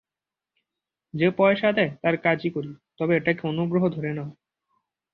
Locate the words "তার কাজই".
2.01-2.49